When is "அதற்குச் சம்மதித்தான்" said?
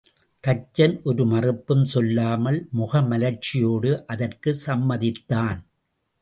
4.07-5.61